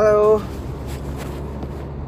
Halo. 0.00 0.40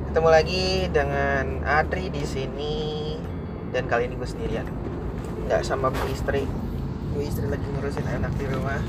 Ketemu 0.09 0.29
lagi 0.33 0.89
dengan 0.89 1.61
Adri 1.61 2.09
di 2.09 2.25
sini 2.25 3.21
dan 3.69 3.85
kali 3.85 4.09
ini 4.09 4.17
gue 4.17 4.25
sendirian. 4.25 4.65
Nggak 5.45 5.61
sama 5.61 5.93
bu 5.93 6.01
istri. 6.09 6.49
Bu 7.13 7.21
istri 7.21 7.45
lagi 7.53 7.69
ngurusin 7.69 8.09
anak 8.09 8.33
di 8.41 8.49
rumah. 8.49 8.81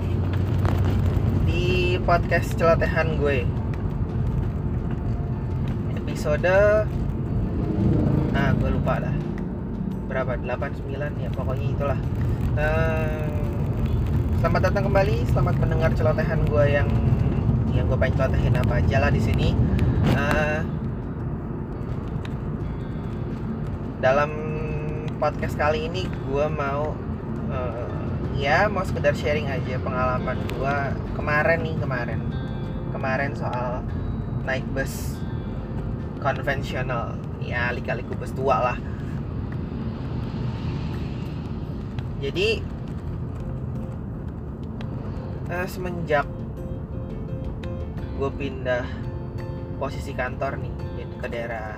Eh, 0.00 0.16
Di 1.44 2.00
podcast 2.08 2.56
celotehan 2.56 3.20
gue. 3.20 3.44
Episode 5.92 6.88
Ah, 8.32 8.56
gue 8.56 8.70
lupa 8.72 8.96
lah. 8.96 9.12
Berapa? 10.08 10.40
8 10.40 10.72
9 10.88 11.20
ya 11.20 11.28
pokoknya 11.36 11.68
itulah. 11.68 12.00
Eh, 12.56 13.33
Selamat 14.44 14.68
datang 14.68 14.92
kembali, 14.92 15.24
selamat 15.32 15.56
mendengar 15.56 15.90
celotehan 15.96 16.44
gue 16.44 16.64
yang 16.68 16.84
yang 17.72 17.88
gue 17.88 17.96
pengen 17.96 18.20
celotehin 18.20 18.52
apa 18.60 18.76
aja 18.76 18.96
lah 19.00 19.08
di 19.08 19.16
sini. 19.16 19.56
Eh, 20.12 20.60
dalam 24.04 24.30
podcast 25.16 25.56
kali 25.56 25.88
ini 25.88 26.04
gue 26.28 26.46
mau 26.52 26.92
eh, 27.48 27.88
ya 28.36 28.68
mau 28.68 28.84
sekedar 28.84 29.16
sharing 29.16 29.48
aja 29.48 29.80
pengalaman 29.80 30.36
gue 30.36 30.76
kemarin 31.16 31.64
nih 31.64 31.76
kemarin 31.80 32.20
kemarin 32.92 33.32
soal 33.32 33.80
naik 34.44 34.68
bus 34.76 35.16
konvensional 36.20 37.16
ya 37.40 37.72
lika-liku 37.72 38.12
bus 38.12 38.36
tua 38.36 38.60
lah. 38.60 38.78
Jadi 42.20 42.73
eh, 45.50 45.66
semenjak 45.68 46.24
gue 48.14 48.30
pindah 48.30 48.86
posisi 49.76 50.14
kantor 50.14 50.56
nih 50.62 50.74
jadi 50.96 51.14
ke 51.18 51.26
daerah 51.28 51.68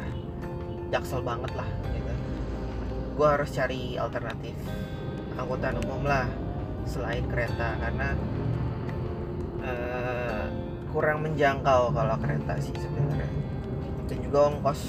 Jaksel 0.92 1.24
banget 1.26 1.50
lah 1.58 1.66
gitu. 1.90 2.12
Gue 3.18 3.26
harus 3.26 3.50
cari 3.50 3.98
alternatif 3.98 4.54
angkutan 5.34 5.80
umum 5.82 6.06
lah 6.06 6.30
selain 6.86 7.26
kereta 7.26 7.74
karena 7.82 8.08
eh, 9.66 10.44
kurang 10.94 11.26
menjangkau 11.26 11.90
kalau 11.90 12.16
kereta 12.22 12.54
sih 12.62 12.76
sebenarnya. 12.78 13.28
Dan 14.06 14.18
juga 14.22 14.38
ongkos 14.54 14.80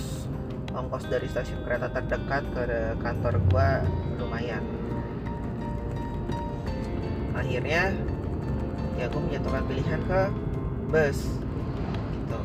ongkos 0.78 1.09
dari 1.09 1.25
stasiun 1.25 1.66
kereta 1.66 1.89
terdekat 1.89 2.44
ke 2.53 2.64
kantor 3.02 3.41
gue 3.50 3.69
lumayan. 4.22 4.62
Akhirnya 7.34 7.97
ya 8.98 9.06
gue 9.08 9.22
menyatukan 9.22 9.64
pilihan 9.70 10.02
ke 10.09 10.22
bus. 10.90 11.20
Gitu. 12.12 12.40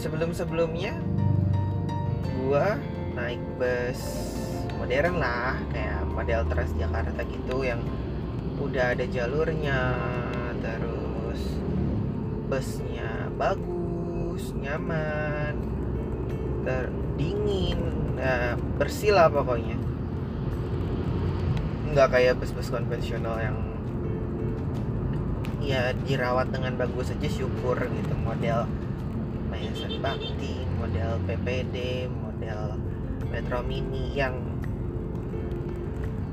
Sebelum 0.00 0.30
sebelumnya 0.32 0.96
gue 2.24 2.66
naik 3.14 3.42
bus 3.60 4.00
modern 4.80 5.20
lah 5.20 5.60
kayak 5.70 6.02
model 6.10 6.40
Transjakarta 6.48 7.22
gitu 7.28 7.62
yang 7.62 7.84
udah 8.58 8.96
ada 8.96 9.04
jalurnya. 9.06 9.94
Terus 10.58 11.42
busnya 12.48 13.30
bagus 13.38 14.50
nyaman 14.56 15.54
ter 16.66 16.90
dingin 17.14 17.78
nah, 18.18 18.58
bersih 18.78 19.14
lah 19.14 19.30
pokoknya 19.30 19.77
nggak 21.92 22.08
kayak 22.12 22.36
bus-bus 22.36 22.68
konvensional 22.68 23.40
yang 23.40 23.56
ya 25.58 25.92
dirawat 25.92 26.48
dengan 26.48 26.80
bagus 26.80 27.12
aja 27.12 27.28
syukur 27.28 27.76
gitu. 27.76 28.14
Model 28.24 28.64
Mayasan 29.48 30.00
Bakti, 30.04 30.64
model 30.76 31.20
PPD, 31.24 32.08
model 32.08 32.76
Metro 33.28 33.60
Mini 33.64 34.12
yang 34.12 34.36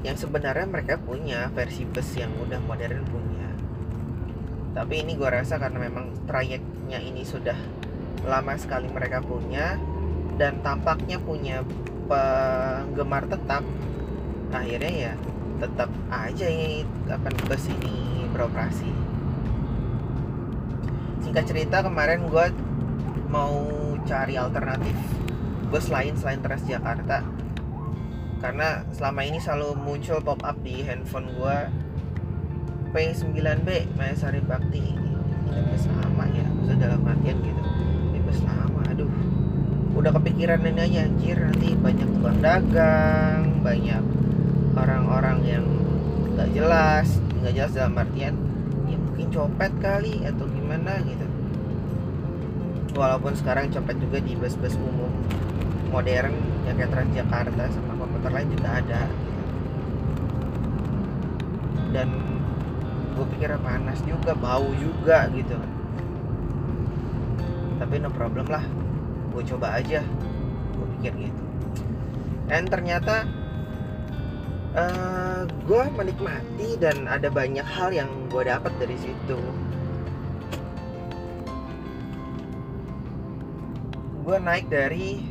yang 0.06 0.16
sebenarnya 0.16 0.70
mereka 0.70 1.02
punya 1.02 1.50
versi 1.52 1.84
bus 1.84 2.14
yang 2.14 2.30
udah 2.38 2.62
modern 2.62 3.02
punya. 3.10 3.50
Tapi 4.76 5.02
ini 5.02 5.18
gue 5.18 5.26
rasa 5.26 5.58
karena 5.58 5.82
memang 5.82 6.14
trayeknya 6.30 7.02
ini 7.02 7.26
sudah 7.26 7.58
lama 8.28 8.54
sekali 8.60 8.92
mereka 8.92 9.24
punya 9.24 9.80
dan 10.36 10.60
tampaknya 10.62 11.18
punya 11.18 11.64
penggemar 12.06 13.26
tetap 13.26 13.66
akhirnya 14.54 14.94
ya 14.94 15.14
tetap 15.66 15.90
aja 16.14 16.46
akan 17.10 17.34
bus 17.50 17.66
ini 17.74 18.30
beroperasi. 18.30 18.92
Singkat 21.26 21.44
cerita 21.50 21.82
kemarin 21.82 22.30
gue 22.30 22.46
mau 23.34 23.66
cari 24.06 24.38
alternatif 24.38 24.94
bus 25.74 25.90
lain 25.90 26.14
selain 26.14 26.38
Transjakarta. 26.46 27.26
Karena 28.46 28.86
selama 28.94 29.26
ini 29.26 29.42
selalu 29.42 29.74
muncul 29.74 30.22
pop 30.22 30.38
up 30.46 30.62
di 30.62 30.86
handphone 30.86 31.34
gue 31.34 31.58
P9B 32.94 33.98
Mayasari 33.98 34.46
Bakti. 34.46 34.86
Ini 35.50 35.62
bus 35.66 35.90
lama 35.90 36.30
ya 36.30 36.46
maksudnya 36.46 36.94
dalam 36.94 37.02
artian 37.10 37.42
gitu. 37.42 37.62
Ini 38.14 38.20
bus 38.22 38.40
lama 38.46 38.86
aduh. 38.86 39.10
Udah 39.98 40.14
kepikiran 40.14 40.62
ini 40.62 40.82
aja 40.94 41.10
anjir 41.10 41.42
nanti 41.42 41.74
banyak 41.74 42.06
tukang 42.06 42.38
dagang 42.44 43.66
banyak 43.66 44.25
orang-orang 44.76 45.38
yang 45.48 45.66
nggak 46.36 46.52
jelas 46.52 47.08
nggak 47.40 47.54
jelas 47.56 47.72
dalam 47.72 47.96
artian 47.96 48.36
ya 48.92 48.98
mungkin 49.00 49.28
copet 49.32 49.72
kali 49.80 50.26
atau 50.28 50.46
gimana 50.52 51.00
gitu. 51.08 51.26
Walaupun 52.96 53.36
sekarang 53.36 53.72
copet 53.72 54.00
juga 54.00 54.18
di 54.24 54.34
bus-bus 54.40 54.76
umum 54.80 55.12
modern 55.92 56.36
yang 56.68 56.76
kayak 56.80 56.92
Transjakarta 56.92 57.64
sama 57.72 57.94
komuter 58.00 58.32
lain 58.32 58.50
juga 58.56 58.70
ada. 58.82 59.02
Dan 61.92 62.10
gue 63.16 63.26
pikir 63.36 63.56
panas 63.64 64.00
juga 64.04 64.36
bau 64.36 64.68
juga 64.76 65.28
gitu. 65.32 65.56
Tapi 67.80 67.96
no 68.00 68.10
problem 68.12 68.48
lah 68.48 68.64
gue 69.32 69.44
coba 69.54 69.76
aja 69.80 70.04
gue 70.76 70.88
pikir 71.00 71.14
gitu. 71.30 71.44
Dan 72.48 72.68
ternyata 72.68 73.45
uh, 74.76 75.42
gue 75.48 75.84
menikmati 75.96 76.78
dan 76.78 77.08
ada 77.08 77.32
banyak 77.32 77.66
hal 77.66 77.90
yang 77.96 78.12
gue 78.30 78.44
dapat 78.46 78.72
dari 78.78 78.98
situ. 79.00 79.40
Gue 84.26 84.38
naik 84.42 84.68
dari 84.70 85.22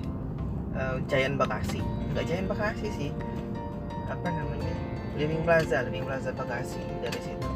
uh, 0.75 0.99
Giant 1.11 1.37
Bekasi 1.37 1.83
nggak 2.15 2.25
Giant 2.31 2.49
Bekasi 2.49 2.89
sih. 2.95 3.11
Apa 4.07 4.31
namanya? 4.31 4.75
Living 5.19 5.43
Plaza 5.43 5.83
Living 5.87 6.07
Plaza 6.07 6.31
Bekasi 6.31 6.83
dari 7.03 7.21
situ. 7.21 7.49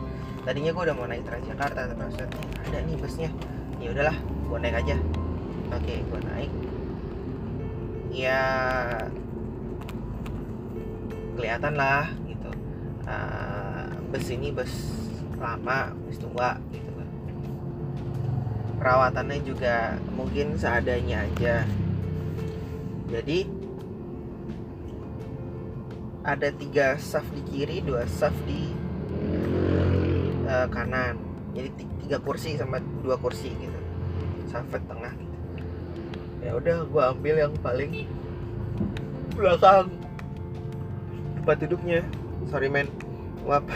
Tadinya 0.43 0.71
gue 0.75 0.83
udah 0.83 0.97
mau 0.97 1.07
naik 1.07 1.23
Transjakarta 1.27 1.95
maksudnya 1.95 2.27
ada 2.67 2.79
nih 2.83 2.97
busnya. 2.99 3.31
Ya 3.79 3.95
udahlah 3.95 4.17
gue 4.19 4.59
naik 4.59 4.77
aja. 4.83 4.97
Oke 5.71 6.03
gue 6.03 6.21
naik. 6.27 6.53
Ya 8.11 8.43
kelihatan 11.39 11.79
lah 11.79 12.11
gitu. 12.27 12.51
Uh, 13.07 13.87
bus 14.11 14.27
ini 14.35 14.51
bus 14.51 14.75
lama 15.39 15.95
bus 16.03 16.19
tua 16.19 16.59
gitu 16.75 16.91
kan. 16.99 17.09
Perawatannya 18.83 19.39
juga 19.47 19.95
mungkin 20.19 20.59
seadanya 20.59 21.23
aja. 21.31 21.63
Jadi 23.09 23.47
ada 26.27 26.51
tiga 26.53 26.99
saf 26.99 27.25
di 27.31 27.41
kiri 27.47 27.81
dua 27.87 28.03
saf 28.11 28.35
di 28.45 28.75
uh, 30.51 30.67
kanan. 30.67 31.15
Jadi 31.55 31.87
tiga 32.05 32.19
kursi 32.19 32.59
sama 32.59 32.83
dua 33.01 33.15
kursi 33.15 33.55
gitu. 33.55 33.79
Safet 34.51 34.83
tengah 34.91 35.15
gitu. 35.15 35.37
Ya 36.39 36.57
udah 36.57 36.87
gue 36.87 37.03
ambil 37.03 37.35
yang 37.37 37.55
paling 37.61 38.09
belakang 39.37 39.91
tempat 41.49 41.65
duduknya. 41.65 42.05
Sorry 42.53 42.69
men. 42.69 42.93
Maaf. 43.49 43.65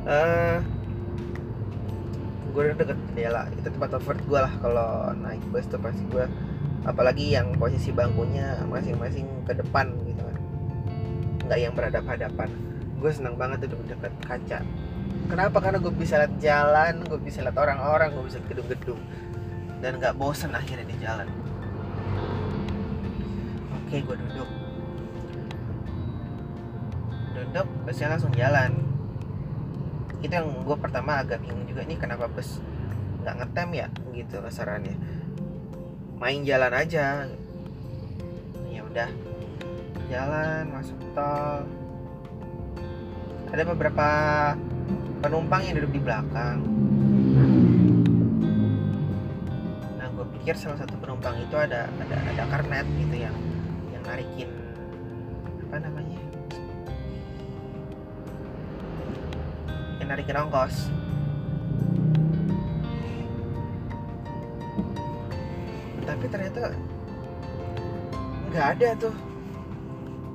Uh, 0.00 0.56
gue 2.56 2.72
udah 2.72 2.72
deket. 2.72 2.96
Jendela 3.12 3.44
itu 3.52 3.68
tempat 3.68 4.00
favorit 4.00 4.24
gue 4.24 4.40
lah 4.40 4.48
kalau 4.64 5.12
naik 5.12 5.44
bus 5.52 5.68
tuh 5.68 5.76
pasti 5.76 6.00
gue 6.08 6.24
apalagi 6.88 7.36
yang 7.36 7.52
posisi 7.60 7.92
bangkunya 7.92 8.64
masing-masing 8.64 9.28
ke 9.44 9.52
depan 9.52 9.92
gitu 10.08 10.24
kan. 10.24 10.36
Nggak 11.44 11.58
yang 11.60 11.72
berhadapan-hadapan 11.76 12.48
gue 12.96 13.10
senang 13.12 13.36
banget 13.36 13.68
duduk 13.68 13.92
dekat 13.92 14.12
kaca. 14.24 14.64
Kenapa? 15.28 15.56
Karena 15.60 15.84
gue 15.84 15.92
bisa 15.92 16.16
lihat 16.16 16.32
jalan 16.40 17.04
gue 17.04 17.20
bisa 17.20 17.44
lihat 17.44 17.60
orang-orang 17.60 18.08
gue 18.16 18.24
bisa 18.24 18.40
lihat 18.40 18.48
gedung-gedung. 18.56 19.00
Dan 19.84 20.00
nggak 20.00 20.16
bosen 20.16 20.56
akhirnya 20.56 20.88
di 20.88 20.96
jalan. 20.96 21.28
Oke 23.84 24.00
gue 24.00 24.16
duduk 24.16 24.59
duduk 27.50 27.66
busnya 27.82 28.14
langsung 28.14 28.30
jalan. 28.30 28.78
Itu 30.22 30.30
yang 30.30 30.62
gue 30.62 30.76
pertama 30.78 31.18
agak 31.18 31.42
bingung 31.42 31.66
juga 31.66 31.82
nih 31.82 31.98
kenapa 31.98 32.30
bus 32.30 32.62
nggak 33.26 33.42
ngetem 33.42 33.68
ya? 33.74 33.86
Gitu 34.14 34.38
kasarannya. 34.38 34.94
Main 36.22 36.46
jalan 36.46 36.70
aja. 36.70 37.26
Ya 38.70 38.80
udah. 38.86 39.10
Jalan 40.06 40.62
masuk 40.70 40.98
tol. 41.10 41.66
Ada 43.50 43.66
beberapa 43.66 44.08
penumpang 45.18 45.66
yang 45.66 45.74
duduk 45.82 45.98
di 45.98 46.00
belakang. 46.06 46.62
Nah 49.98 50.06
gue 50.14 50.26
pikir 50.38 50.54
salah 50.54 50.78
satu 50.78 50.94
penumpang 51.02 51.34
itu 51.42 51.58
ada 51.58 51.90
ada 51.98 52.16
ada 52.30 52.42
karnet 52.46 52.86
gitu 52.94 53.26
yang 53.26 53.34
yang 53.90 54.06
narikin 54.06 54.46
apa 55.66 55.82
namanya 55.82 56.29
narikin 60.10 60.34
ongkos 60.42 60.90
tapi 66.02 66.26
ternyata 66.26 66.74
nggak 68.50 68.66
ada 68.74 68.88
tuh. 68.98 69.14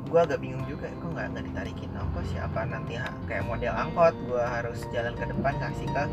Gue 0.07 0.23
agak 0.23 0.39
bingung 0.39 0.63
juga 0.71 0.87
kok 0.87 1.11
nggak 1.11 1.35
nggak 1.35 1.45
ditarikin 1.51 1.91
ongkos 1.91 2.31
ya? 2.31 2.47
Apa 2.47 2.63
nanti 2.63 2.95
kayak 3.27 3.43
model 3.43 3.75
angkot 3.75 4.15
gue 4.23 4.39
harus 4.39 4.87
jalan 4.95 5.11
ke 5.19 5.27
depan 5.27 5.53
kasih 5.59 5.87
ke 5.91 6.03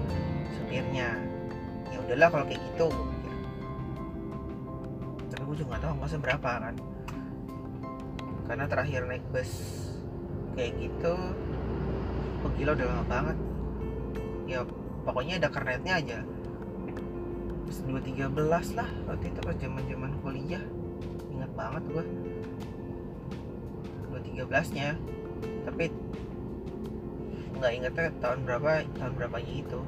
supirnya. 0.58 1.14
Ya 1.94 1.96
udahlah 2.02 2.28
kalau 2.34 2.44
kayak 2.50 2.58
gitu 2.74 2.90
tapi 5.30 5.42
gue 5.46 5.56
juga 5.62 5.68
nggak 5.72 5.82
tahu 5.86 5.92
ongkosnya 5.94 6.20
berapa 6.26 6.50
kan. 6.58 6.74
Karena 8.50 8.64
terakhir 8.66 9.00
naik 9.06 9.24
bus 9.30 9.52
kayak 10.58 10.74
gitu 10.82 11.14
oh 12.42 12.50
gila 12.58 12.74
udah 12.74 12.86
lama 12.90 13.04
banget 13.06 13.38
ya 14.52 14.60
pokoknya 15.08 15.40
ada 15.40 15.48
kernetnya 15.48 15.94
aja. 15.96 16.18
Pas 17.64 17.76
2013 17.88 18.78
lah 18.78 18.90
waktu 19.08 19.24
itu 19.32 19.40
pas 19.40 19.56
zaman 19.56 19.82
zaman 19.88 20.12
kuliah. 20.20 20.64
Ingat 21.32 21.50
banget 21.56 21.82
gua. 21.88 22.04
2013 24.12 24.76
nya 24.76 24.88
tapi 25.64 25.88
nggak 27.56 27.72
ingetnya 27.72 28.08
tahun 28.20 28.38
berapa 28.44 28.84
tahun 29.00 29.12
berapanya 29.16 29.54
itu. 29.56 29.80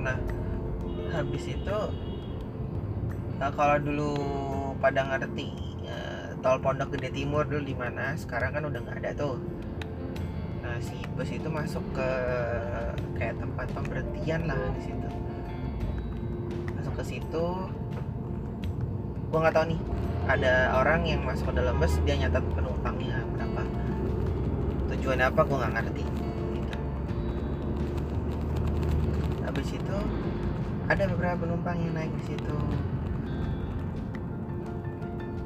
Nah 0.00 0.16
habis 1.12 1.44
itu 1.44 1.78
nah, 3.36 3.50
kalau 3.52 3.76
dulu 3.76 4.12
pada 4.80 5.04
ngerti 5.12 5.52
eh, 5.84 6.32
tol 6.40 6.56
Pondok 6.62 6.96
Gede 6.96 7.12
Timur 7.12 7.44
dulu 7.44 7.60
di 7.60 7.76
mana 7.76 8.16
sekarang 8.16 8.56
kan 8.56 8.64
udah 8.64 8.80
nggak 8.80 8.98
ada 9.04 9.10
tuh 9.12 9.36
si 10.80 10.96
bus 11.18 11.28
itu 11.28 11.48
masuk 11.50 11.84
ke 11.92 12.08
kayak 13.18 13.36
tempat 13.36 13.66
pemberhentian 13.74 14.48
lah 14.48 14.60
di 14.78 14.80
situ. 14.88 15.08
Masuk 16.78 16.94
ke 16.96 17.04
situ. 17.04 17.46
Gua 19.28 19.38
nggak 19.44 19.54
tahu 19.56 19.66
nih 19.72 19.80
ada 20.30 20.78
orang 20.78 21.02
yang 21.04 21.20
masuk 21.26 21.50
ke 21.50 21.54
dalam 21.58 21.76
bus 21.76 21.98
dia 22.06 22.16
nyatat 22.16 22.44
penumpangnya 22.54 23.20
berapa. 23.34 23.62
Tujuan 24.94 25.20
apa 25.20 25.40
gua 25.44 25.56
nggak 25.66 25.74
ngerti. 25.82 26.04
Gitu. 26.56 26.76
habis 29.42 29.68
itu 29.74 29.98
ada 30.88 31.04
beberapa 31.12 31.44
penumpang 31.44 31.76
yang 31.82 31.92
naik 31.92 32.12
di 32.16 32.24
situ. 32.32 32.58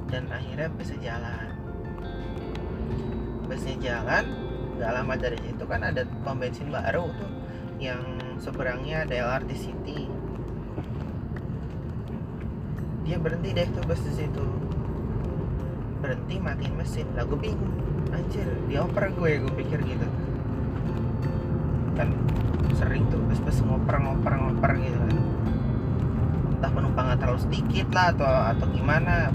Dan 0.07 0.31
akhirnya 0.31 0.71
busnya 0.71 0.99
jalan. 1.03 1.47
Busnya 3.47 3.75
jalan 3.83 4.46
nggak 4.77 4.93
lama 4.93 5.15
dari 5.17 5.41
situ 5.41 5.65
kan 5.65 5.81
ada 5.81 6.05
pom 6.21 6.37
bensin 6.37 6.69
baru 6.69 7.09
tuh 7.17 7.33
yang 7.81 8.01
seberangnya 8.41 9.09
ada 9.09 9.15
LRT 9.17 9.51
City. 9.57 10.09
Dia 13.09 13.17
berhenti 13.17 13.57
deh 13.57 13.69
tuh 13.73 13.83
bus 13.89 14.01
di 14.05 14.13
situ. 14.13 14.45
Berhenti 16.01 16.37
matiin 16.41 16.75
mesin. 16.77 17.07
Lah 17.17 17.25
gue 17.25 17.39
bingung. 17.39 17.73
Anjir 18.13 18.49
dioper 18.69 19.13
gue 19.13 19.31
gue 19.45 19.53
pikir 19.65 19.81
gitu. 19.85 20.07
Kan 21.97 22.13
sering 22.77 23.09
tuh 23.09 23.21
bus-bus 23.25 23.65
ngoper 23.65 23.97
ngoper 23.97 24.33
ngoper 24.37 24.73
gitu 24.81 24.99
kan. 25.01 25.17
Entah 26.57 26.71
penumpangnya 26.73 27.17
terlalu 27.21 27.41
sedikit 27.45 27.89
lah 27.97 28.13
atau 28.13 28.33
atau 28.57 28.67
gimana. 28.73 29.33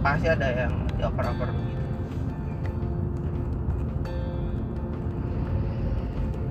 Pasti 0.00 0.26
ada 0.32 0.48
yang 0.48 0.74
dioper-oper 0.96 1.52
begitu 1.52 1.79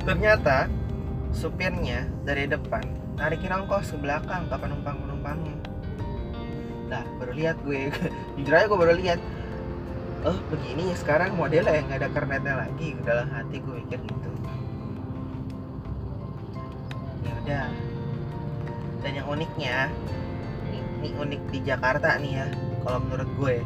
ternyata 0.10 0.66
supirnya 1.30 2.10
dari 2.26 2.50
depan 2.50 2.82
narikin 3.14 3.54
ongkos 3.54 3.94
ke 3.94 3.98
belakang 4.02 4.50
ke 4.50 4.58
penumpang-penumpangnya. 4.58 5.54
Nah 6.90 7.06
baru 7.22 7.38
lihat 7.38 7.62
gue. 7.62 7.94
Jujur 8.42 8.54
aja 8.58 8.66
gue 8.66 8.80
baru 8.82 8.94
lihat. 8.98 9.22
Oh 10.26 10.34
begini 10.50 10.90
ya 10.90 10.96
sekarang 10.98 11.38
modelnya 11.38 11.78
yang 11.78 11.86
nggak 11.86 12.02
ada 12.02 12.10
kernetnya 12.10 12.54
lagi. 12.66 12.98
Dalam 13.06 13.30
hati 13.30 13.62
gue 13.62 13.76
mikir 13.86 14.02
gitu. 14.02 14.32
Ya 17.22 17.32
udah. 17.46 17.68
Dan 19.06 19.12
yang 19.14 19.28
uniknya 19.30 19.94
ini, 20.74 21.14
unik 21.14 21.42
di 21.54 21.60
Jakarta 21.62 22.18
nih 22.18 22.34
ya 22.34 22.48
kalau 22.82 22.98
menurut 23.06 23.30
gue. 23.38 23.58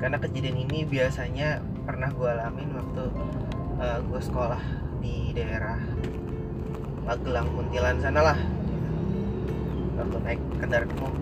Karena 0.00 0.16
kejadian 0.16 0.56
ini 0.56 0.88
biasanya 0.88 1.60
pernah 1.84 2.08
gue 2.16 2.28
alamin 2.32 2.80
waktu 2.80 3.04
eh, 3.84 4.00
gue 4.08 4.20
sekolah 4.24 4.83
di 5.04 5.36
daerah 5.36 5.76
Magelang 7.04 7.52
Muntilan 7.52 8.00
sana 8.00 8.32
lah 8.32 8.38
waktu 10.00 10.16
naik 10.24 10.40
kendaraan 10.56 10.90
umum 10.96 11.14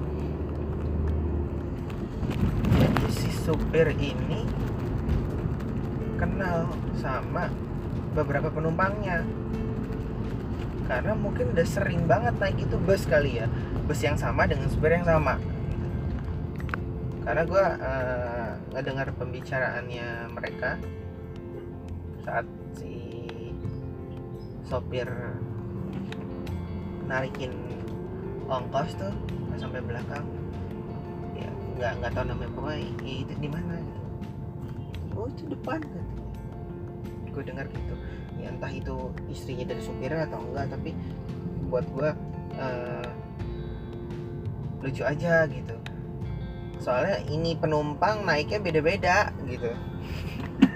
jadi 2.79 3.07
si 3.11 3.31
supir 3.35 3.91
ini 3.99 4.47
kenal 6.23 6.71
sama 7.03 7.51
beberapa 8.15 8.53
penumpangnya. 8.53 9.27
Karena 10.87 11.19
mungkin 11.19 11.51
udah 11.57 11.67
sering 11.67 12.07
banget 12.07 12.39
naik 12.39 12.59
itu 12.63 12.77
bus 12.79 13.09
kali 13.09 13.43
ya. 13.43 13.47
Bus 13.89 13.99
yang 14.05 14.15
sama 14.15 14.47
dengan 14.47 14.71
supir 14.71 14.95
yang 14.95 15.07
sama. 15.07 15.41
Karena 17.23 17.43
gue 17.47 17.65
uh, 17.65 18.51
ngedengar 18.75 19.09
pembicaraannya 19.15 20.31
mereka 20.35 20.79
saat 22.23 22.47
si 22.79 23.02
sopir 24.73 25.05
narikin 27.05 27.53
ongkos 28.49 28.97
tuh 28.97 29.13
sampai 29.61 29.85
belakang. 29.85 30.25
Ya 31.37 31.53
nggak 31.77 31.93
nggak 32.01 32.13
tahu 32.17 32.25
namanya 32.25 32.51
pokoknya 32.57 32.81
"Ih, 33.05 33.29
itu 33.29 33.35
di 33.37 33.49
mana 33.53 33.77
gitu. 33.77 34.01
Oh 35.13 35.29
itu 35.29 35.45
depan 35.45 35.85
gitu. 35.85 36.01
gue 37.33 37.45
dengar 37.45 37.69
gitu. 37.69 37.95
Ya 38.41 38.49
entah 38.49 38.73
itu 38.73 39.13
istrinya 39.29 39.69
dari 39.69 39.81
supirnya 39.85 40.25
atau 40.25 40.41
enggak 40.41 40.73
tapi 40.73 40.97
buat 41.69 41.85
gue 41.93 42.11
eh, 42.57 43.09
lucu 44.81 45.05
aja 45.05 45.45
gitu. 45.53 45.77
Soalnya 46.81 47.21
ini 47.29 47.61
penumpang 47.61 48.25
naiknya 48.25 48.57
beda-beda 48.61 49.37
gitu 49.45 49.69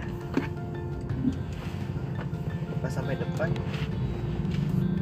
pas 2.86 2.94
sampai 3.02 3.18
depan. 3.18 3.50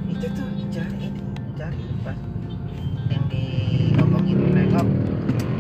Itu 0.09 0.25
tuh 0.33 0.49
cari 0.73 0.97
ini 1.05 1.21
cari 1.53 1.85
pas 2.01 2.17
yang 3.13 3.25
di 3.29 3.45
ngomongin 4.01 4.41
nengok. 4.57 4.89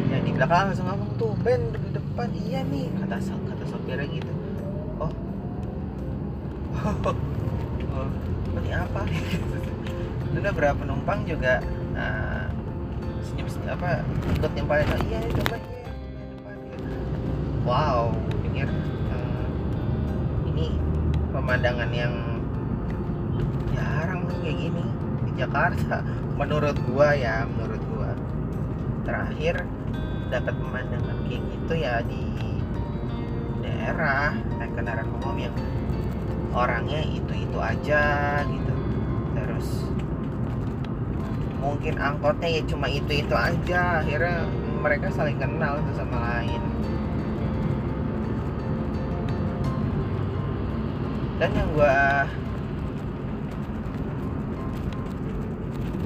Yang 0.08 0.22
di 0.24 0.30
belakang 0.32 0.72
langsung 0.72 0.88
ngomong 0.88 1.10
tuh 1.20 1.36
Ben 1.44 1.60
di 1.68 1.92
depan. 1.92 2.32
Iya 2.32 2.64
nih 2.64 2.88
kata 2.96 3.20
kata 3.20 3.64
sopirnya 3.68 4.08
gitu. 4.08 4.32
Oh. 4.96 5.12
Oh 7.94 8.10
ini 8.58 8.74
apa? 8.74 9.06
Dan 10.34 10.42
beberapa 10.50 10.82
penumpang 10.82 11.28
juga 11.28 11.62
uh, 11.94 12.48
senyum 13.22 13.46
senyum 13.46 13.70
apa 13.70 14.02
ikut 14.34 14.50
nyempalin 14.50 14.90
oh, 14.90 15.00
iya 15.06 15.18
di 15.22 15.30
depan 15.38 15.62
iya 15.62 15.92
wow 17.62 18.10
pikir 18.42 18.66
eh, 19.14 19.46
ini 20.50 20.74
pemandangan 21.44 21.92
yang 21.92 22.40
jarang 23.76 24.24
nih 24.24 24.36
kayak 24.40 24.56
gini 24.64 24.84
di 25.28 25.32
Jakarta. 25.36 26.00
Menurut 26.40 26.72
gua 26.88 27.12
ya 27.12 27.44
menurut 27.44 27.84
gua. 27.92 28.16
Terakhir 29.04 29.68
dapat 30.32 30.56
pemandangan 30.56 31.16
kayak 31.28 31.44
gitu 31.52 31.74
ya 31.76 32.00
di 32.08 32.24
daerah 33.60 34.32
naik 34.56 34.72
kendaraan 34.72 35.12
umum 35.20 35.36
yang 35.36 35.56
orangnya 36.56 37.04
itu 37.12 37.32
itu 37.36 37.58
aja 37.60 38.40
gitu. 38.48 38.74
Terus 39.36 39.68
mungkin 41.60 42.00
angkotnya 42.00 42.48
ya 42.48 42.62
cuma 42.64 42.88
itu 42.88 43.20
itu 43.20 43.36
aja. 43.36 44.00
Akhirnya 44.00 44.48
mereka 44.80 45.12
saling 45.12 45.36
kenal 45.36 45.76
satu 45.76 46.08
sama 46.08 46.40
lain 46.40 46.73
dan 51.44 51.60
yang 51.60 51.76
gue 51.76 51.98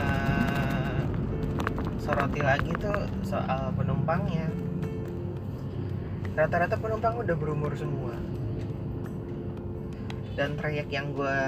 uh, 0.02 0.98
soroti 2.02 2.42
lagi 2.42 2.74
tuh 2.82 3.06
soal 3.22 3.70
penumpangnya. 3.78 4.50
Rata-rata 6.34 6.74
penumpang 6.82 7.22
udah 7.22 7.38
berumur 7.38 7.70
semua. 7.78 8.18
Dan 10.34 10.58
trayek 10.58 10.90
yang 10.90 11.14
gue 11.14 11.38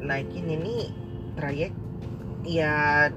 naikin 0.00 0.48
ini 0.48 0.88
trayek 1.36 1.76
ya 2.48 3.12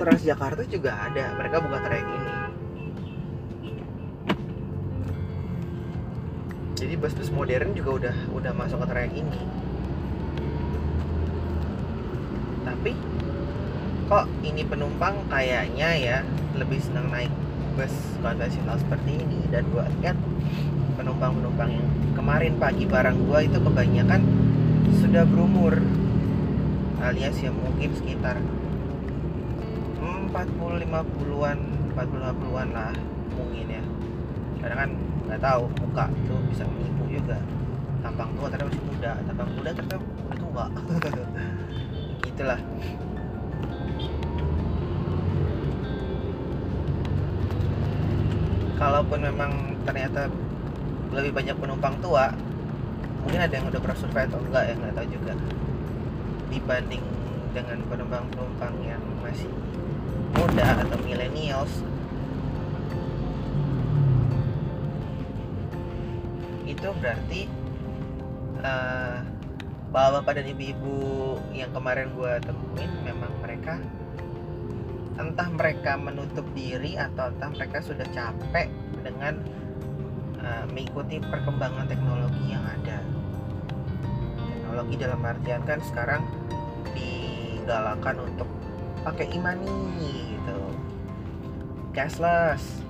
Transjakarta 0.00 0.64
juga 0.64 0.96
ada. 1.12 1.36
Mereka 1.36 1.60
buka 1.60 1.76
trayek 1.84 2.08
ini 2.08 2.21
jadi 6.82 6.98
bus-bus 6.98 7.30
modern 7.30 7.78
juga 7.78 7.90
udah 7.94 8.16
udah 8.34 8.52
masuk 8.58 8.82
ke 8.82 8.86
trayek 8.90 9.14
ini. 9.14 9.38
Tapi 12.66 12.90
kok 14.10 14.26
ini 14.42 14.66
penumpang 14.66 15.14
kayaknya 15.30 15.88
ya 15.94 16.18
lebih 16.58 16.82
senang 16.82 17.06
naik 17.14 17.30
bus 17.78 17.94
konvensional 18.18 18.82
seperti 18.82 19.14
ini? 19.14 19.46
Dan 19.54 19.62
gue 19.70 19.84
lihat 20.02 20.18
penumpang-penumpang 20.98 21.70
yang 21.70 21.86
kemarin 22.18 22.58
pagi 22.58 22.82
barang 22.90 23.30
gue 23.30 23.38
itu 23.46 23.58
kebanyakan 23.62 24.20
sudah 24.98 25.22
berumur 25.22 25.78
alias 26.98 27.38
ya 27.38 27.54
mungkin 27.54 27.94
sekitar 27.94 28.42
40 30.02 30.82
50-an 30.82 31.58
40 31.94 31.94
50-an 31.94 32.68
lah 32.74 32.90
mungkin 33.38 33.66
ya. 33.70 33.82
Karena 34.58 34.76
kan 34.82 34.90
nggak 35.32 35.48
tahu 35.48 35.64
muka 35.80 36.12
tuh 36.28 36.36
bisa 36.52 36.60
menipu 36.68 37.08
juga. 37.08 37.40
Tampang 38.04 38.36
tua 38.36 38.52
ternyata 38.52 38.68
masih 38.68 38.84
muda 38.84 39.12
tampang 39.24 39.48
muda 39.56 39.70
ternyata 39.72 39.96
udah 39.96 40.36
tua. 40.36 40.64
Gitulah. 42.28 42.60
Kalaupun 48.76 49.18
memang 49.24 49.52
ternyata 49.88 50.28
lebih 51.16 51.32
banyak 51.32 51.56
penumpang 51.56 51.96
tua 52.04 52.28
mungkin 53.24 53.40
ada 53.40 53.54
yang 53.56 53.72
udah 53.72 53.80
pernah 53.80 53.96
survei 53.96 54.28
atau 54.28 54.36
enggak 54.36 54.68
ya 54.68 54.74
nggak 54.76 54.92
tahu 55.00 55.06
juga. 55.08 55.32
Dibanding 56.52 57.04
dengan 57.56 57.80
penumpang-penumpang 57.88 58.74
yang 58.84 59.00
masih 59.24 59.48
muda 60.36 60.84
atau 60.84 61.00
millennials 61.00 61.80
itu 66.82 66.90
berarti 66.98 67.46
uh, 68.66 69.22
bapak-bapak 69.94 70.42
dan 70.42 70.46
ibu-ibu 70.50 70.98
yang 71.54 71.70
kemarin 71.70 72.10
gue 72.10 72.32
temuin 72.42 72.90
memang 73.06 73.30
mereka 73.38 73.78
entah 75.14 75.46
mereka 75.54 75.94
menutup 75.94 76.42
diri 76.58 76.98
atau 76.98 77.30
entah 77.30 77.54
mereka 77.54 77.78
sudah 77.86 78.02
capek 78.10 78.66
dengan 78.98 79.38
uh, 80.42 80.66
mengikuti 80.74 81.22
perkembangan 81.22 81.86
teknologi 81.86 82.50
yang 82.50 82.66
ada. 82.66 82.98
Teknologi 84.50 84.94
dalam 84.98 85.22
artian 85.22 85.62
kan 85.62 85.78
sekarang 85.86 86.26
digalakan 86.98 88.26
untuk 88.26 88.50
pakai 89.06 89.30
e-money 89.30 89.70
gitu. 90.34 90.58
Cashless 91.94 92.82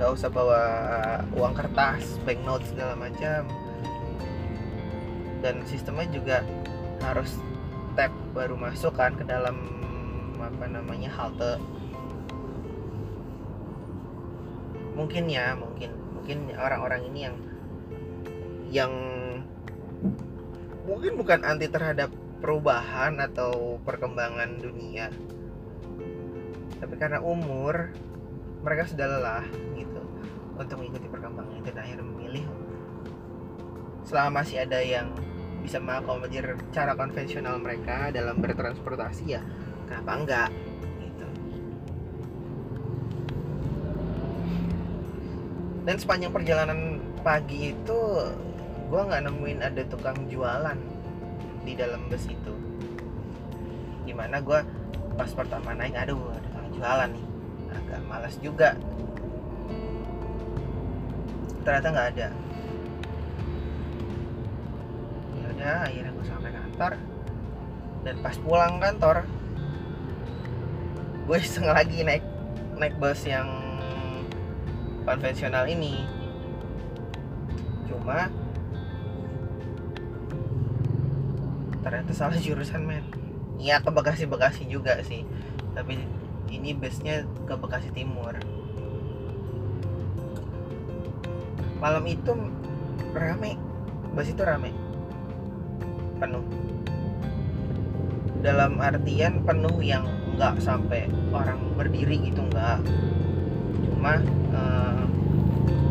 nggak 0.00 0.16
usah 0.16 0.32
bawa 0.32 0.62
uang 1.36 1.52
kertas 1.52 2.16
banknote 2.24 2.64
segala 2.72 2.96
macam. 2.96 3.44
Dan 5.44 5.60
sistemnya 5.68 6.08
juga 6.08 6.40
harus 7.04 7.36
tap 7.92 8.08
baru 8.32 8.56
masuk 8.56 8.96
kan 8.96 9.12
ke 9.12 9.28
dalam 9.28 9.60
apa 10.40 10.64
namanya 10.72 11.12
halte. 11.12 11.60
Mungkin 14.96 15.28
ya 15.28 15.52
mungkin. 15.52 15.92
Mungkin 16.16 16.56
orang-orang 16.56 17.04
ini 17.12 17.20
yang 17.20 17.36
yang 18.72 18.92
mungkin 20.88 21.12
bukan 21.20 21.44
anti 21.44 21.68
terhadap 21.68 22.08
perubahan 22.40 23.20
atau 23.20 23.76
perkembangan 23.84 24.64
dunia. 24.64 25.12
Tapi 26.80 26.94
karena 26.96 27.20
umur 27.20 27.92
mereka 28.60 28.84
sudah 28.88 29.06
lelah 29.08 29.44
gitu 29.76 29.89
untuk 30.60 30.76
mengikuti 30.76 31.08
perkembangan 31.08 31.56
itu 31.56 31.68
dan 31.72 31.80
akhirnya 31.80 32.04
memilih. 32.04 32.44
Selama 34.04 34.44
masih 34.44 34.56
ada 34.68 34.78
yang 34.84 35.08
bisa 35.64 35.80
mengakomodir 35.80 36.56
cara 36.72 36.92
konvensional 36.96 37.56
mereka 37.60 38.12
dalam 38.12 38.40
bertransportasi 38.40 39.24
ya 39.28 39.42
kenapa 39.88 40.10
enggak? 40.20 40.50
Gitu. 41.00 41.26
Dan 45.88 45.96
sepanjang 45.96 46.32
perjalanan 46.32 47.00
pagi 47.24 47.72
itu 47.72 48.00
gue 48.90 49.00
nggak 49.00 49.22
nemuin 49.30 49.60
ada 49.64 49.82
tukang 49.88 50.16
jualan 50.28 50.78
di 51.64 51.72
dalam 51.76 52.04
bus 52.08 52.24
itu. 52.28 52.54
Di 54.04 54.12
mana 54.12 54.40
gue 54.44 54.60
pas 55.16 55.30
pertama 55.32 55.76
naik 55.76 55.96
aduh 55.96 56.20
ada 56.32 56.48
tukang 56.52 56.68
jualan 56.76 57.10
nih. 57.12 57.26
Agak 57.70 58.00
malas 58.10 58.34
juga 58.42 58.74
ternyata 61.62 61.88
nggak 61.92 62.08
ada. 62.16 62.28
Ya 65.36 65.46
udah 65.52 65.76
akhirnya 65.86 66.12
gue 66.12 66.26
sampai 66.26 66.50
kantor. 66.52 66.92
Dan 68.00 68.14
pas 68.24 68.36
pulang 68.40 68.80
kantor 68.80 69.28
gue 71.30 71.38
iseng 71.38 71.70
lagi 71.70 72.02
naik 72.02 72.26
naik 72.80 72.96
bus 72.98 73.22
yang 73.28 73.46
konvensional 75.06 75.68
ini. 75.68 76.02
Cuma 77.86 78.32
ternyata 81.84 82.12
salah 82.16 82.40
jurusan 82.40 82.82
men. 82.82 83.04
Iya 83.60 83.84
ke 83.84 83.92
Bekasi 83.92 84.24
Bekasi 84.24 84.64
juga 84.66 84.98
sih. 85.04 85.28
Tapi 85.76 86.00
ini 86.50 86.74
busnya 86.74 87.22
ke 87.46 87.54
Bekasi 87.54 87.94
Timur 87.94 88.34
malam 91.80 92.04
itu 92.04 92.36
rame. 93.16 93.56
Bus 94.12 94.28
itu 94.28 94.42
rame. 94.44 94.70
Penuh. 96.20 96.44
Dalam 98.44 98.76
artian 98.80 99.40
penuh 99.44 99.80
yang 99.80 100.04
nggak 100.36 100.60
sampai 100.60 101.08
orang 101.32 101.60
berdiri 101.74 102.28
gitu 102.28 102.44
nggak. 102.52 102.84
Cuma 103.88 104.20
uh, 104.52 105.04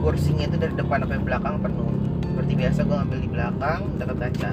kursinya 0.06 0.46
itu 0.46 0.58
dari 0.62 0.74
depan 0.78 1.06
sampai 1.06 1.20
belakang 1.22 1.58
penuh. 1.62 1.90
Seperti 2.22 2.54
biasa 2.56 2.80
gue 2.86 2.98
ambil 2.98 3.20
di 3.20 3.30
belakang 3.30 3.82
dekat 3.98 4.18
kaca. 4.18 4.52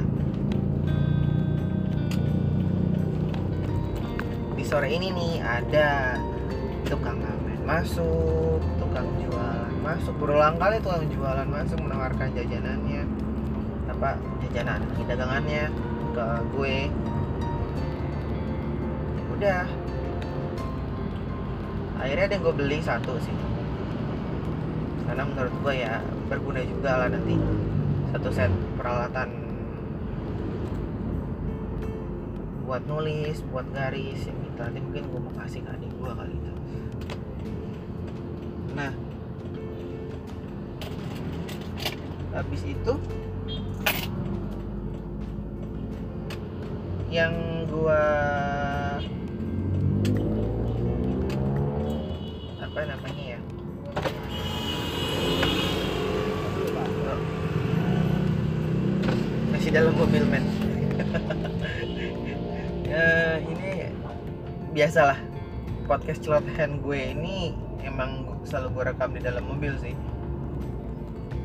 Di 4.56 4.64
sore 4.64 4.88
ini 4.88 5.12
nih 5.12 5.34
ada 5.44 6.16
tukang 6.88 7.20
ngamen 7.20 7.60
masuk 7.66 8.60
tukang 8.78 9.06
jualan 9.20 9.55
masuk 9.86 10.18
berulang 10.18 10.58
kali 10.58 10.82
tukang 10.82 11.06
jualan 11.14 11.46
masuk 11.46 11.78
menawarkan 11.78 12.34
jajanannya. 12.34 13.06
Apa 13.86 14.18
jajanan 14.42 14.82
dagangannya 15.06 15.70
ke 16.10 16.26
gue. 16.50 16.76
Udah. 19.38 19.62
Akhirnya 22.02 22.24
ada 22.26 22.34
yang 22.34 22.42
gue 22.42 22.54
beli 22.58 22.78
satu 22.82 23.14
sih. 23.22 23.36
Karena 25.06 25.22
menurut 25.22 25.54
gue 25.62 25.74
ya 25.78 26.02
berguna 26.26 26.66
juga 26.66 27.06
lah 27.06 27.08
nanti. 27.14 27.38
Satu 28.10 28.28
set 28.34 28.50
peralatan 28.74 29.46
buat 32.66 32.82
nulis 32.90 33.38
buat 33.54 33.70
garis 33.70 34.26
yang 34.26 34.38
gitu. 34.42 34.58
Nanti 34.58 34.78
mungkin 34.82 35.04
gue 35.14 35.20
mau 35.22 35.34
kasih 35.38 35.62
ke 35.62 35.70
adik 35.70 35.94
gue 35.94 36.10
kali 36.10 36.34
habis 42.36 42.60
itu 42.68 42.92
yang 47.08 47.32
gue 47.64 48.04
apa 52.60 52.78
namanya 52.84 53.24
ya? 53.24 53.40
Masih 59.48 59.72
dalam 59.72 59.96
mobil 59.96 60.28
men 60.28 60.44
ya, 62.84 63.40
ini 63.40 63.88
biasalah 64.76 65.16
podcast 65.88 66.20
celotehan 66.20 66.84
gue 66.84 67.16
ini 67.16 67.56
emang 67.80 68.28
selalu 68.44 68.68
gue 68.76 68.82
rekam 68.92 69.10
di 69.16 69.24
dalam 69.24 69.48
mobil 69.48 69.72
sih 69.80 69.96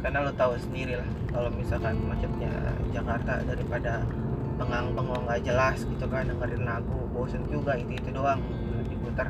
karena 0.02 0.26
lo 0.26 0.32
tahu 0.34 0.58
sendiri 0.58 0.98
lah 0.98 1.10
kalau 1.30 1.50
misalkan 1.54 1.94
macetnya 2.10 2.50
Jakarta 2.90 3.46
daripada 3.46 4.02
pengang-pengong 4.58 5.26
nggak 5.26 5.42
jelas 5.46 5.86
gitu 5.86 6.06
kan 6.10 6.26
dengerin 6.26 6.66
lagu 6.66 6.98
bosen 7.14 7.42
juga 7.50 7.78
itu 7.78 7.98
itu 7.98 8.10
doang. 8.14 8.42
Diputar 8.90 9.30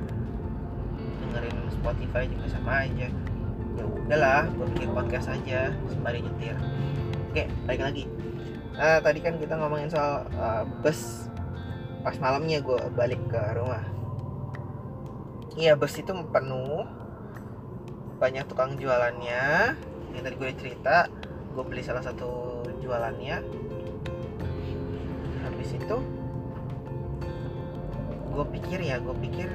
dengerin 0.97 1.57
Spotify 1.71 2.23
juga 2.27 2.45
sama 2.47 2.87
aja. 2.87 3.07
Ya 3.75 3.83
udahlah 3.87 4.47
gue 4.51 4.67
bikin 4.75 4.89
podcast 4.91 5.31
aja 5.31 5.71
sembari 5.91 6.23
nyetir. 6.23 6.55
Oke 7.31 7.43
balik 7.67 7.81
lagi. 7.87 8.03
Nah 8.75 8.99
tadi 9.03 9.19
kan 9.19 9.35
kita 9.39 9.53
ngomongin 9.59 9.91
soal 9.91 10.27
uh, 10.39 10.63
bus. 10.83 11.27
Pas 12.01 12.15
malamnya 12.17 12.63
gue 12.63 12.79
balik 12.95 13.19
ke 13.27 13.41
rumah. 13.59 13.83
Iya 15.59 15.75
bus 15.75 15.95
itu 15.99 16.11
penuh. 16.31 16.87
Banyak 18.19 18.47
tukang 18.51 18.75
jualannya 18.75 19.75
yang 20.11 20.23
tadi 20.27 20.35
gue 20.35 20.49
cerita 20.59 21.07
gue 21.51 21.63
beli 21.67 21.83
salah 21.83 22.03
satu 22.03 22.63
jualannya. 22.79 23.43
Habis 25.43 25.69
itu 25.75 25.97
gue 28.31 28.45
pikir 28.55 28.79
ya 28.79 28.95
gue 29.03 29.15
pikir 29.19 29.49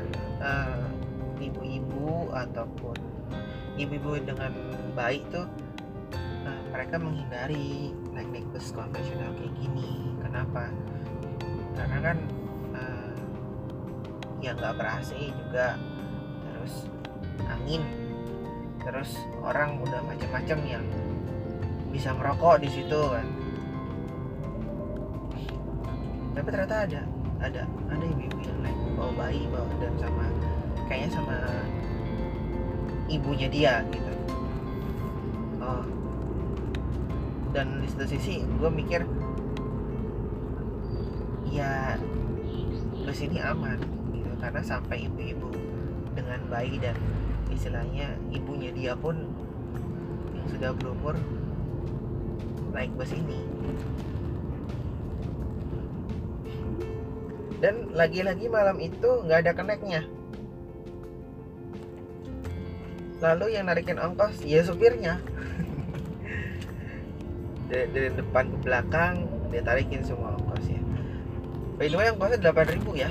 uh, 0.44 0.84
ibu-ibu 1.40 2.28
ataupun 2.36 2.96
ibu-ibu 3.80 4.20
dengan 4.20 4.52
baik 4.92 5.24
tuh 5.32 5.48
uh, 6.44 6.62
mereka 6.72 7.00
menghindari 7.00 7.96
naik-naik 8.12 8.44
bus 8.52 8.72
konvensional 8.76 9.32
kayak 9.40 9.52
gini. 9.56 10.12
Kenapa? 10.20 10.68
Karena 11.76 11.98
kan 12.12 12.18
uh, 12.76 13.16
ya 14.44 14.52
nggak 14.52 14.76
ber 14.76 14.88
juga. 15.08 15.80
Terus 16.44 16.74
angin 17.48 18.05
terus 18.86 19.18
orang 19.42 19.82
udah 19.82 19.98
macam-macam 20.06 20.58
yang 20.62 20.84
bisa 21.90 22.14
ngerokok 22.14 22.62
di 22.62 22.68
situ 22.70 23.00
kan. 23.10 23.26
Tapi 26.38 26.48
ternyata 26.54 26.76
ada 26.86 27.00
ada 27.42 27.62
ada 27.90 28.04
ibu-ibu 28.06 28.38
yang 28.46 28.58
naik 28.62 28.78
bawa 28.94 29.12
bayi 29.18 29.42
bawa 29.50 29.66
dan 29.82 29.92
sama 29.98 30.24
kayaknya 30.86 31.10
sama 31.18 31.36
ibunya 33.10 33.48
dia 33.50 33.82
gitu. 33.90 34.12
Oh. 35.58 35.84
Dan 37.50 37.82
di 37.82 37.88
satu 37.90 38.06
sisi 38.06 38.46
gue 38.46 38.70
mikir 38.70 39.02
ya 41.50 41.98
bus 43.02 43.18
ini 43.18 43.42
aman 43.42 43.82
gitu. 44.14 44.30
Karena 44.38 44.62
sampai 44.62 45.10
ibu-ibu 45.10 45.50
dengan 46.14 46.38
bayi 46.46 46.78
dan 46.78 46.94
istilahnya 47.50 48.18
ibunya 48.34 48.70
dia 48.74 48.92
pun 48.98 49.28
yang 50.34 50.46
sudah 50.50 50.70
berumur 50.74 51.14
naik 52.74 52.92
bus 52.98 53.12
ini. 53.14 53.40
Dan 57.56 57.88
lagi-lagi 57.96 58.52
malam 58.52 58.76
itu 58.82 59.08
nggak 59.24 59.40
ada 59.48 59.52
keneknya. 59.56 60.04
Lalu 63.24 63.56
yang 63.56 63.72
narikin 63.72 63.96
ongkos 63.96 64.44
ya 64.44 64.60
supirnya. 64.60 65.16
Dari, 67.72 68.12
depan 68.12 68.52
ke 68.52 68.56
belakang 68.60 69.24
dia 69.48 69.64
tarikin 69.64 70.04
semua 70.04 70.36
ongkosnya. 70.36 70.84
By 71.80 71.88
the 71.88 71.96
way 71.96 72.12
ongkosnya 72.12 72.52
8000 72.52 72.84
ya 72.92 73.10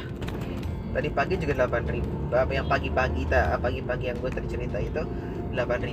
tadi 0.96 1.12
pagi 1.12 1.36
juga 1.36 1.68
8000 1.68 2.32
apa 2.32 2.52
yang 2.56 2.68
pagi-pagi 2.72 3.28
tak 3.28 3.60
pagi-pagi 3.60 4.16
yang 4.16 4.18
gue 4.24 4.32
tadi 4.32 4.48
cerita 4.48 4.80
itu 4.80 5.04
8000 5.52 5.92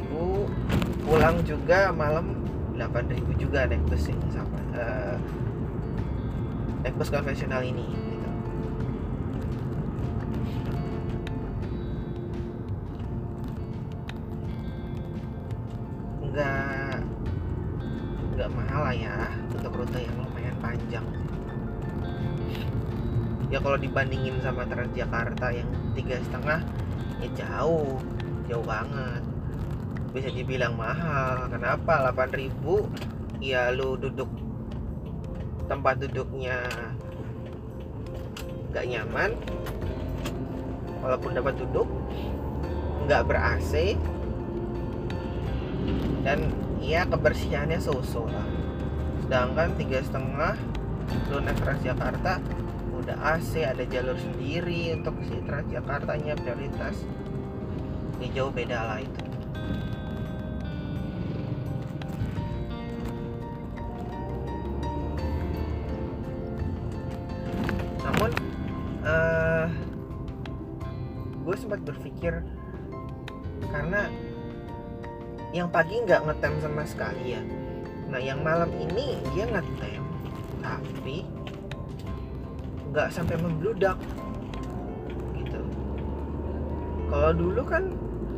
pulang 1.02 1.42
juga 1.42 1.90
malam 1.90 2.38
8000 2.78 3.18
juga 3.35 3.66
naik 3.66 3.82
bus 3.90 4.06
ini 4.06 4.26
sama 4.30 4.58
uh, 4.78 5.19
naik 6.86 6.95
bus 6.95 7.10
konvensional 7.10 7.67
ini 7.67 8.11
dibandingin 23.93 24.41
sama 24.41 24.65
Transjakarta 24.65 25.52
yang 25.52 25.69
tiga 25.93 26.17
setengah 26.25 26.65
ya 27.21 27.28
jauh 27.37 28.00
jauh 28.49 28.65
banget. 28.65 29.21
Bisa 30.17 30.33
dibilang 30.33 30.81
mahal 30.81 31.52
kenapa? 31.52 32.09
8000 32.09 32.57
ya 33.45 33.69
lu 33.69 34.00
duduk 34.00 34.33
tempat 35.69 36.00
duduknya 36.00 36.57
nggak 38.73 38.89
nyaman 38.89 39.37
walaupun 41.05 41.37
dapat 41.37 41.52
duduk 41.61 41.85
nggak 43.05 43.28
ber 43.28 43.37
AC 43.37 44.00
dan 46.25 46.49
ya 46.81 47.05
kebersihannya 47.05 47.76
so-so 47.76 48.25
sedangkan 49.28 49.76
tiga 49.76 50.00
setengah 50.00 50.57
lu 51.28 51.45
naik 51.45 51.61
Transjakarta 51.61 52.41
udah 53.02 53.19
AC 53.34 53.67
ada 53.67 53.82
jalur 53.82 54.15
sendiri 54.15 54.95
untuk 54.95 55.19
si 55.26 55.34
Transjakartanya 55.43 56.38
prioritas. 56.38 57.02
Ini 58.23 58.30
jauh 58.30 58.54
beda 58.54 58.78
lah 58.78 58.99
itu. 59.02 59.23
Namun 68.06 68.30
uh, 69.02 69.67
gue 71.43 71.56
sempat 71.58 71.82
berpikir 71.82 72.38
karena 73.67 74.06
yang 75.50 75.67
pagi 75.67 75.99
nggak 76.06 76.23
ngetem 76.23 76.54
sama 76.62 76.86
sekali 76.86 77.34
ya. 77.34 77.43
Nah 78.15 78.23
yang 78.23 78.47
malam 78.47 78.71
ini 78.78 79.19
dia 79.34 79.50
ngetem 79.50 80.06
tapi 80.62 81.26
nggak 82.93 83.09
sampai 83.09 83.41
membludak. 83.41 83.97
Gitu. 85.33 85.61
Kalau 87.09 87.33
dulu 87.33 87.63
kan 87.65 87.89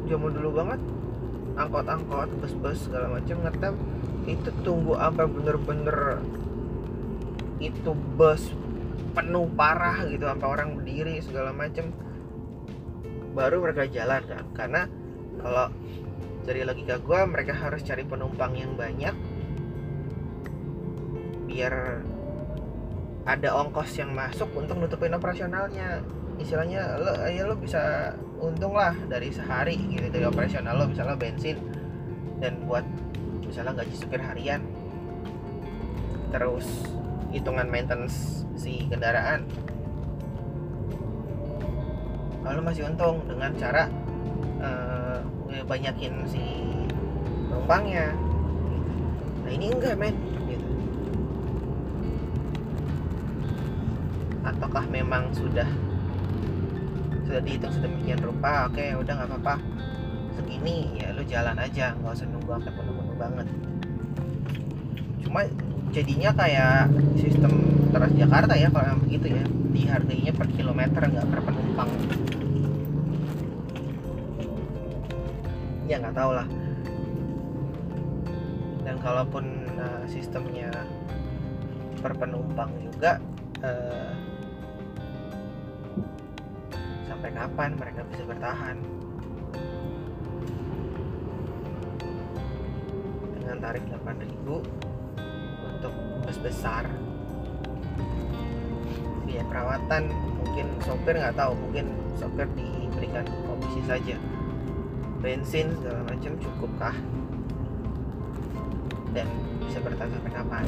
zaman 0.06 0.30
dulu 0.30 0.50
banget 0.62 0.80
angkot-angkot 1.54 2.30
bus-bus 2.38 2.86
segala 2.86 3.18
macam 3.18 3.36
ngetem 3.46 3.74
itu 4.24 4.50
tunggu 4.64 4.98
sampai 4.98 5.26
bener-bener 5.28 6.18
itu 7.62 7.90
bus 8.18 8.50
penuh 9.14 9.46
parah 9.54 10.02
gitu 10.10 10.26
sampai 10.26 10.48
orang 10.50 10.68
berdiri 10.78 11.22
segala 11.22 11.54
macam 11.54 11.94
baru 13.34 13.58
mereka 13.58 13.90
jalan 13.90 14.22
kan. 14.22 14.44
Karena 14.54 14.82
kalau 15.42 15.66
dari 16.46 16.60
logika 16.62 17.02
gue 17.02 17.20
mereka 17.26 17.52
harus 17.58 17.82
cari 17.82 18.06
penumpang 18.06 18.54
yang 18.54 18.78
banyak 18.78 19.14
biar 21.50 22.02
ada 23.24 23.48
ongkos 23.56 23.96
yang 23.96 24.12
masuk 24.12 24.52
untuk 24.52 24.76
nutupin 24.76 25.16
operasionalnya. 25.16 26.04
Istilahnya 26.36 27.00
lo 27.00 27.12
ya 27.30 27.48
lo 27.48 27.56
bisa 27.56 28.12
untung 28.42 28.76
lah 28.76 28.92
dari 29.08 29.32
sehari 29.32 29.78
gitu 29.88 30.10
dari 30.12 30.28
operasional 30.28 30.76
lo 30.76 30.84
misalnya 30.88 31.16
bensin. 31.16 31.56
Dan 32.38 32.68
buat 32.68 32.84
misalnya 33.44 33.80
gaji 33.80 33.94
supir 33.96 34.20
harian. 34.20 34.60
Terus 36.28 36.66
hitungan 37.32 37.66
maintenance 37.70 38.44
si 38.60 38.84
kendaraan. 38.90 39.48
Lalu 42.44 42.60
masih 42.60 42.84
untung 42.84 43.24
dengan 43.24 43.56
cara 43.56 43.88
uh, 44.60 45.24
banyakin 45.64 46.28
si 46.28 46.44
penumpangnya. 47.48 48.12
Nah 49.48 49.50
ini 49.54 49.72
enggak 49.72 49.96
men 49.96 50.12
ataukah 54.44 54.84
memang 54.92 55.32
sudah 55.32 55.66
sudah 57.24 57.40
dihitung 57.40 57.72
sedemikian 57.72 58.20
rupa? 58.20 58.68
Oke 58.68 58.94
udah 58.94 59.12
nggak 59.16 59.30
apa-apa. 59.32 59.56
Segini 60.36 60.94
ya 61.00 61.16
lu 61.16 61.24
jalan 61.24 61.56
aja 61.56 61.96
nggak 61.96 62.12
usah 62.12 62.28
nunggu 62.28 62.50
sampai 62.60 62.72
penuh-penuh 62.76 63.16
banget. 63.16 63.46
Cuma 65.24 65.40
jadinya 65.90 66.30
kayak 66.36 66.92
sistem 67.16 67.52
Transjakarta 67.94 68.58
ya 68.58 68.68
kalau 68.68 68.86
yang 68.90 69.00
begitu 69.02 69.26
ya. 69.32 69.44
Dihargainya 69.74 70.32
per 70.34 70.46
kilometer 70.52 71.02
nggak 71.02 71.26
per 71.30 71.40
penumpang. 71.42 71.90
Ya 75.88 75.98
nggak 76.00 76.14
tahu 76.14 76.32
lah 76.36 76.46
dan 78.84 79.00
kalaupun 79.00 79.44
uh, 79.80 80.04
sistemnya 80.04 80.68
per 82.04 82.12
penumpang 82.20 82.68
juga 82.84 83.16
uh, 83.64 84.12
sampai 87.24 87.40
kapan 87.40 87.72
mereka 87.80 88.04
bisa 88.12 88.22
bertahan? 88.28 88.76
Dengan 93.40 93.56
tarif 93.64 93.80
8000 93.88 94.44
untuk 95.64 95.94
bus 96.20 96.38
besar. 96.44 96.84
Biaya 99.24 99.40
perawatan 99.48 100.12
mungkin 100.12 100.68
sopir 100.84 101.16
nggak 101.16 101.32
tahu 101.32 101.56
mungkin 101.64 101.96
sopir 102.20 102.44
diberikan 102.60 103.24
komisi 103.48 103.80
saja. 103.88 104.20
Bensin 105.24 105.72
segala 105.80 106.04
macam 106.04 106.36
cukupkah? 106.36 106.96
Dan 109.16 109.32
bisa 109.64 109.80
bertahan 109.80 110.12
sampai 110.12 110.28
kapan? 110.44 110.64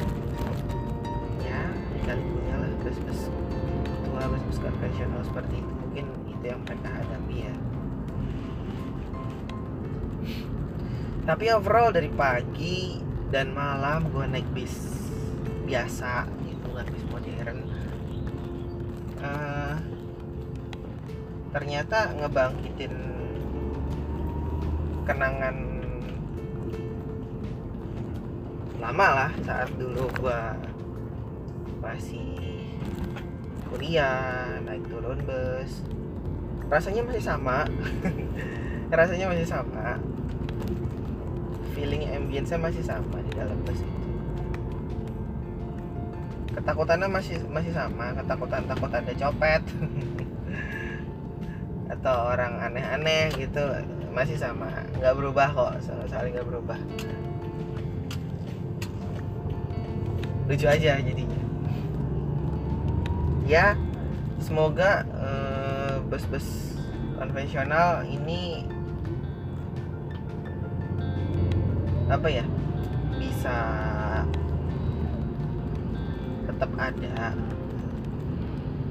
Ya 1.45 1.69
kali 2.01 2.23
punya 2.33 2.65
lah 2.65 2.71
bus-bus 2.81 3.29
tua 4.09 4.25
bus-bus 4.25 4.57
konvensional 4.57 5.21
seperti 5.21 5.61
itu. 5.61 5.73
Mungkin 5.85 6.26
itu 6.37 6.45
yang 6.53 6.61
mereka 6.61 6.87
hadapi 6.93 7.35
ya. 7.49 7.55
Tapi 11.27 11.45
overall 11.51 11.91
dari 11.91 12.07
pagi 12.13 13.01
dan 13.33 13.51
malam 13.51 14.07
gue 14.13 14.25
naik 14.29 14.47
bis 14.55 14.73
biasa 15.67 16.29
itu 16.47 16.65
nggak 16.71 16.87
bis 16.93 17.03
modern. 17.11 17.59
Uh, 19.17 19.75
ternyata 21.51 22.13
ngebangkitin 22.15 22.93
kenangan 25.09 25.77
lama 28.77 29.07
lah 29.09 29.31
saat 29.41 29.73
dulu 29.73 30.05
gua 30.21 30.53
masih 31.81 32.37
kuliah 33.73 34.61
naik 34.63 34.85
turun 34.85 35.17
bus 35.25 35.81
rasanya 36.67 37.01
masih 37.07 37.23
sama. 37.23 37.63
Rasanya 38.99 39.25
masih 39.31 39.47
sama. 39.47 39.99
Feeling 41.75 42.07
ambience 42.11 42.55
masih 42.55 42.83
sama 42.83 43.19
di 43.23 43.31
dalam 43.35 43.59
bus 43.67 43.83
itu. 43.83 44.09
Ketakutannya 46.55 47.07
masih 47.11 47.39
masih 47.51 47.71
sama. 47.75 48.15
Ketakutan 48.15 48.63
takut 48.67 48.91
ada 48.91 49.11
copet. 49.15 49.63
Atau 51.93 52.15
orang 52.31 52.59
aneh-aneh 52.63 53.31
gitu. 53.35 53.63
Masih 54.11 54.39
sama. 54.39 54.71
Nggak 54.99 55.15
berubah 55.15 55.47
kok. 55.51 55.71
Sekali 56.07 56.35
nggak 56.35 56.47
berubah. 56.47 56.79
Lucu 60.47 60.67
aja 60.67 60.95
jadinya. 60.99 61.41
Ya 63.47 63.79
semoga 64.43 65.06
bus-bus 66.07 66.79
konvensional 67.19 68.07
ini 68.07 68.63
apa 72.07 72.27
ya 72.31 72.45
bisa 73.19 73.57
tetap 76.47 76.71
ada. 76.79 77.35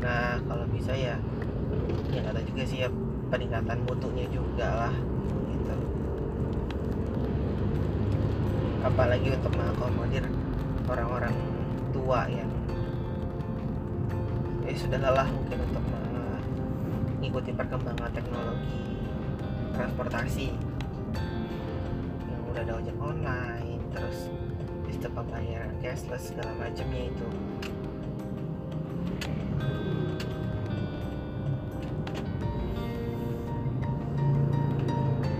Nah 0.05 0.37
kalau 0.45 0.69
bisa 0.69 0.93
ya 0.93 1.17
ya 2.13 2.21
kata 2.21 2.45
juga 2.45 2.63
sih 2.69 2.85
ya 2.85 2.89
peningkatan 3.33 3.81
mutunya 3.89 4.29
juga 4.29 4.69
lah 4.87 4.95
gitu. 5.49 5.77
Apalagi 8.85 9.33
untuk 9.33 9.53
mengakomodir 9.57 10.29
orang-orang 10.87 11.35
tua 11.97 12.29
yang 12.29 12.53
eh 14.69 14.77
sudah 14.77 15.01
lelah 15.01 15.27
mungkin 15.33 15.59
untuk 15.73 15.85
mengikuti 17.17 17.51
perkembangan 17.57 18.13
teknologi 18.13 18.81
transportasi. 19.73 20.49
Yang 22.29 22.43
udah 22.53 22.63
ada 22.65 22.73
ojek 22.81 22.97
online 23.01 23.81
terus 23.93 24.29
sistem 24.89 25.11
pembayaran 25.17 25.73
cashless 25.81 26.33
segala 26.33 26.53
macamnya 26.61 27.03
itu. 27.09 27.29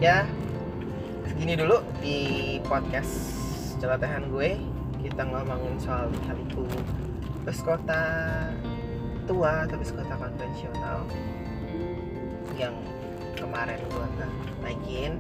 Ya 0.01 0.29
segini 1.25 1.57
dulu 1.57 1.81
di 2.01 2.19
podcast 2.65 3.13
celotehan 3.81 4.29
gue. 4.33 4.57
Kita 5.05 5.23
ngomongin 5.23 5.77
soal 5.79 6.09
kaliku 6.25 6.67
bus 7.47 7.63
kota 7.63 8.03
tua 9.29 9.63
tapi 9.71 9.81
bus 9.87 9.95
kota 9.95 10.15
konvensional 10.19 11.07
kemarin 13.47 13.79
gue 13.79 14.07
naikin. 14.67 15.13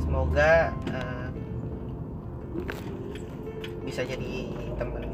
Semoga 0.00 0.72
uh, 0.88 1.28
bisa 3.84 4.08
jadi 4.08 4.48
temen 4.80 5.04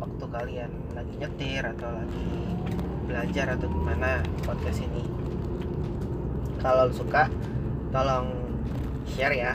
waktu 0.00 0.24
kalian 0.24 0.72
lagi 0.96 1.14
nyetir 1.20 1.62
atau 1.68 1.88
lagi 1.92 2.28
belajar 3.04 3.46
atau 3.60 3.68
gimana 3.68 4.24
podcast 4.48 4.80
ini. 4.80 5.04
Kalau 6.64 6.88
suka 6.96 7.28
tolong 7.92 8.32
share 9.04 9.36
ya. 9.36 9.52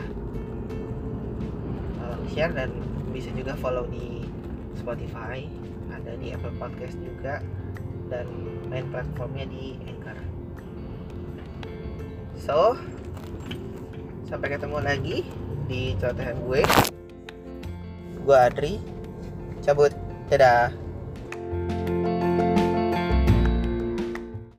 Tolong 1.98 2.26
share 2.30 2.54
dan 2.54 2.70
bisa 3.10 3.34
juga 3.34 3.58
follow 3.58 3.90
di 3.90 4.30
Spotify 4.78 5.46
ada 5.94 6.18
di 6.18 6.34
Apple 6.34 6.54
Podcast 6.58 6.98
juga 6.98 7.42
dan 8.14 8.30
main 8.70 8.86
platformnya 8.94 9.50
di 9.50 9.74
Anchor. 9.90 10.18
So 12.38 12.78
sampai 14.30 14.54
ketemu 14.54 14.78
lagi 14.86 15.18
di 15.66 15.98
celotehan 15.98 16.38
gue. 16.46 16.62
Gue 18.22 18.38
Adri. 18.38 18.78
Cabut. 19.66 19.90
Dadah 20.30 20.70